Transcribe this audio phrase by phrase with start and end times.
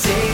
[0.00, 0.29] Take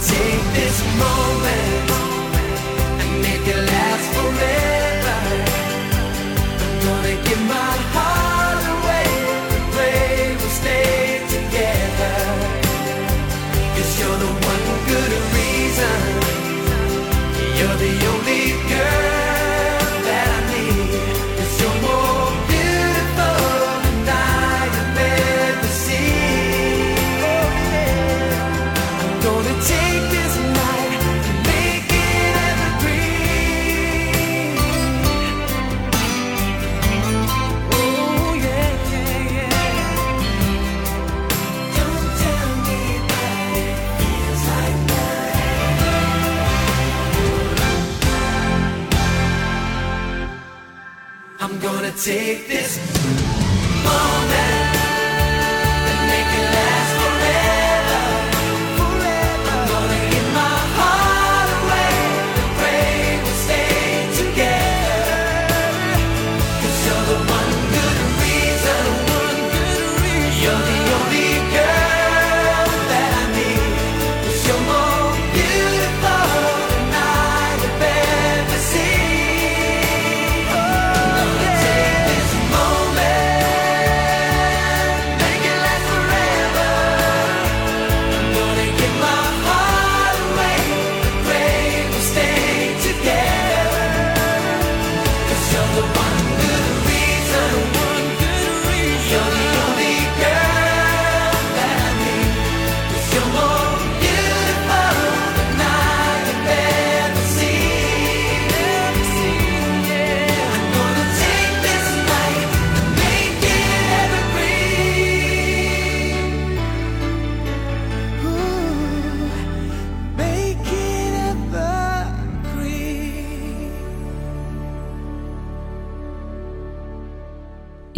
[0.00, 1.77] take this moment.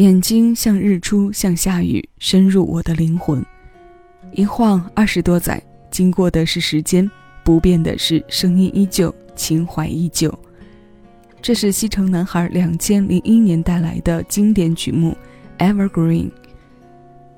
[0.00, 3.44] 眼睛像日出，像下雨，深入我的灵魂。
[4.32, 7.08] 一晃二十多载，经过的是时间，
[7.44, 10.32] 不变的是声音依旧，情怀依旧。
[11.43, 15.14] 这是西城男孩两千零一年带来的经典曲目
[15.70, 16.29] 《Evergreen》，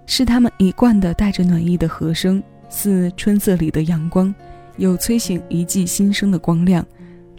[0.06, 4.32] 是他们一贯的带着暖意的和声，似春色里的阳光，
[4.76, 6.86] 有催醒一季新生的光亮，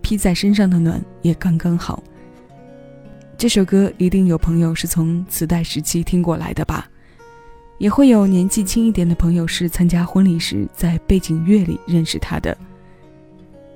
[0.02, 2.04] 披在身上的暖也刚刚好。
[3.38, 6.88] 这首歌一定有朋友是从磁带时期听过来的吧？
[7.78, 12.56] 也会有年纪轻一点的朋友是参加婚礼时在背景乐里认识他的。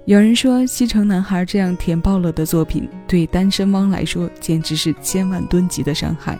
[0.05, 6.39] 有人说，《西城男孩》这样甜爆了的作品，对单身汪来说简直是千万吨级的伤害。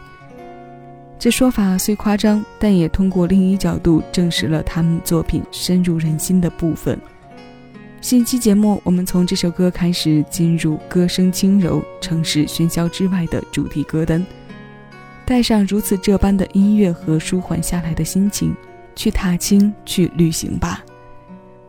[1.19, 6.97] 这说法虽夸张，但也通过另一角度证实了他们作品深入人心的部分。
[8.01, 14.25] 新期节目，我们从这首歌开始进入歌声轻柔、城市喧嚣之外的主题歌单，
[15.25, 18.55] 带上如此这般的音乐和舒缓下来的心情，
[18.95, 20.83] 去踏青，去旅行吧。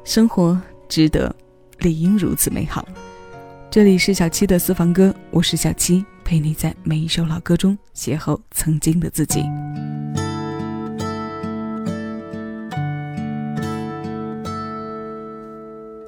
[0.05, 1.35] 生活值得。
[1.81, 2.85] 理应如此美好。
[3.71, 9.45] 这里是小七的私房歌，我是小七，陪你在每一首老歌中邂逅曾经的自己。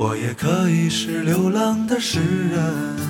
[0.00, 3.09] 我也可以是流浪的诗人。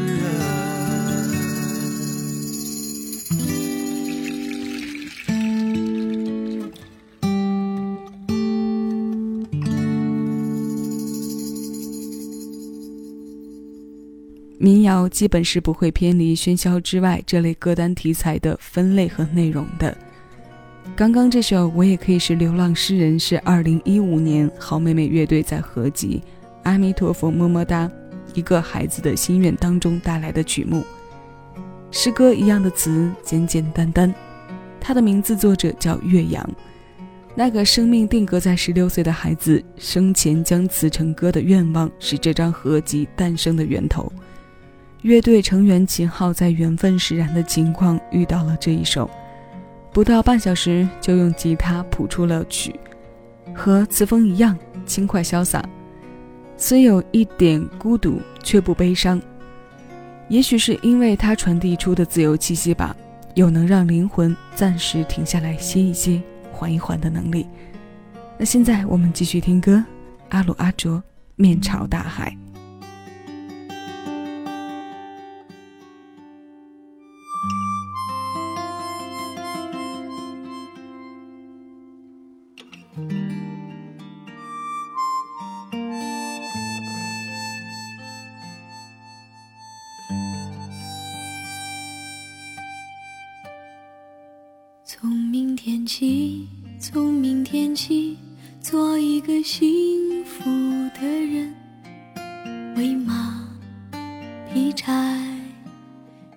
[14.63, 19.97] 民谣基本是不会偏离喧嚣之外这类歌单题材的分类和内容的。
[20.95, 26.21] 刚刚这首《我也可以是流浪诗人》是2015年好妹妹乐队在合集
[26.61, 27.87] 《阿弥陀佛么么哒》
[28.35, 30.83] 一个孩子的心愿当中带来的曲目。
[31.89, 34.13] 诗歌一样的词，简简单单。
[34.79, 36.47] 它的名字作者叫岳阳。
[37.33, 44.11] 那个生命定格在十六岁的孩子生前将词成歌的愿望，是这张合集诞生的源头。
[45.01, 49.09] 乐队成员秦昊在缘分使然的情况遇到了这一首，
[49.91, 52.79] 不到半小时就用吉他谱出了曲，
[53.53, 55.63] 和词风一样轻快潇洒，
[56.55, 59.21] 虽有一点孤独，却不悲伤。
[60.29, 62.95] 也许是因为它传递出的自由气息吧，
[63.33, 66.21] 有能让灵魂暂时停下来歇一歇。
[66.53, 67.47] 缓一缓的能力。
[68.37, 69.83] 那现在我们继续听歌，
[70.29, 71.01] 阿鲁阿卓
[71.35, 72.37] 面朝大海。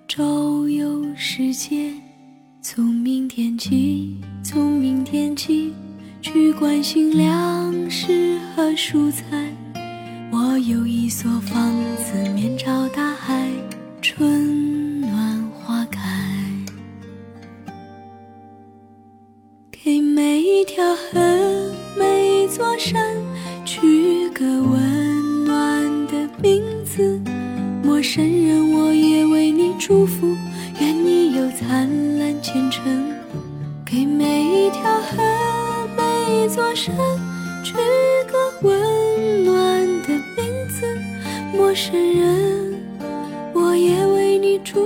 [0.07, 1.91] 周游世界。
[2.61, 5.73] 从明天起，从明天起，
[6.21, 9.51] 去关心粮食和蔬菜。
[10.31, 13.44] 我有一所房子，面朝大海，
[34.75, 36.95] 条河，每一座山，
[37.63, 37.75] 取
[38.27, 40.85] 个温暖的名字。
[41.53, 42.75] 陌生人，
[43.53, 44.81] 我也为你祝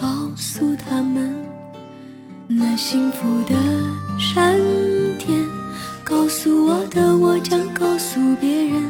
[0.00, 1.34] 告诉他们。
[2.46, 3.54] 那幸福的
[4.18, 4.56] 闪
[5.18, 5.44] 电，
[6.04, 8.82] 告诉我的，我将告诉别人。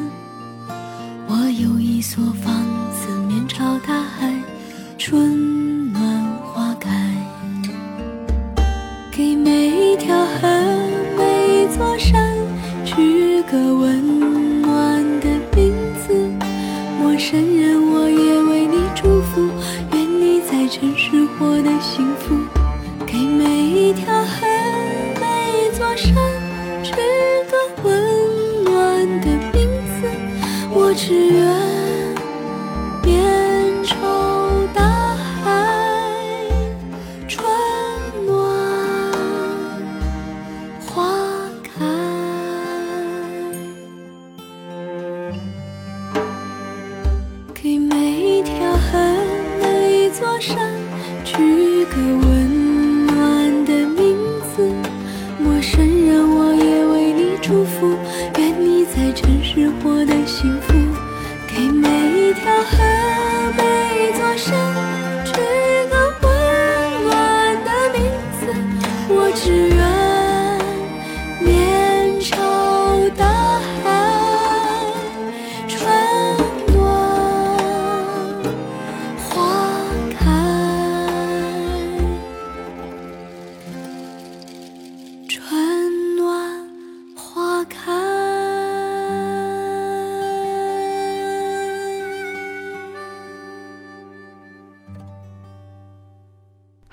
[1.29, 4.35] 我有一所房子，面朝大海，
[4.99, 6.91] 春暖花开。
[9.11, 10.49] 给每一条河，
[11.17, 12.37] 每一座山，
[12.85, 15.73] 取个温暖的名
[16.07, 16.15] 字。
[17.01, 17.76] 陌生人，
[20.79, 22.37] 城市获得幸福。
[23.07, 24.47] 给每一条河，
[25.19, 25.25] 每
[25.57, 26.15] 一座山，
[26.85, 30.07] 取个温暖的名字。
[30.75, 31.66] 我只愿。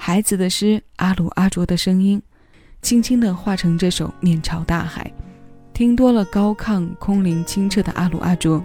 [0.06, 2.22] 孩子的诗，阿鲁阿卓的声音，
[2.82, 5.10] 轻轻地化成这首《面朝大海》。
[5.74, 8.62] 听多了高亢空灵清澈的阿鲁阿卓，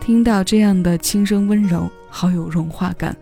[0.00, 3.16] 听到这样的轻声温柔，好有融化感。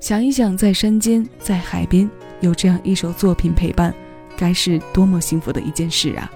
[0.00, 2.10] 想一想，在山间，在海边，
[2.40, 3.94] 有这样一首作品陪伴，
[4.36, 6.28] 该是多么幸福的一件事啊！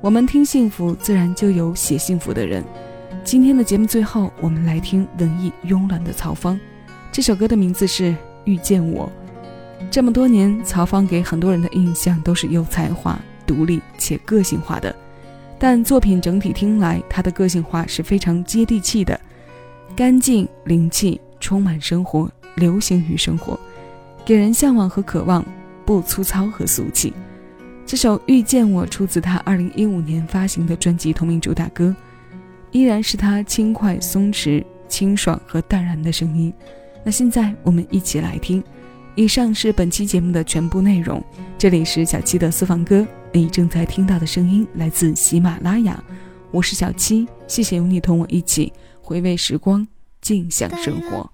[0.00, 2.64] 我们听幸福，自然就有写幸福的人。
[3.24, 6.56] 今天的节目最后，我们来听文艺慵懒的曹芳，
[7.10, 8.12] 这首歌的名字是
[8.44, 9.06] 《遇见我》。
[9.88, 14.94] 这么多年，曹芳给很多人的印象都是有才华、独立且个性化的。
[15.58, 19.20] 但作品整体听来，他的个性化是非常接地气的，
[19.94, 23.58] 干净、灵气，充满生活，流行于生活，
[24.24, 25.44] 给人向往和渴望，
[25.84, 27.12] 不粗糙和俗气。
[27.84, 31.94] 这首《遇见我》出自他2015年发行的专辑同名主打歌。
[32.70, 36.54] 依然是他轻快、松弛、清爽和淡然的声音。
[37.02, 38.62] 那现在我们一起来听。
[39.20, 41.22] 以上是本期节目的全部内容。
[41.58, 46.02] 这里是小七的私房歌，你正在听到的声音来自喜马拉雅。
[46.50, 48.72] 我是小七，谢谢有你同我一起
[49.02, 49.86] 回味时光，
[50.22, 51.30] 静享生活。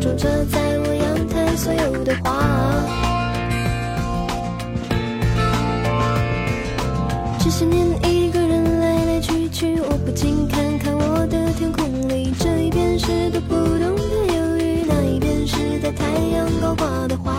[0.00, 2.32] 种着在我阳台所有的花，
[7.38, 14.02] 这些年一个人来来去去，我不禁看看我的天空里，这一边是读不懂的
[14.34, 17.30] 忧郁，那一边是在太阳高挂的花。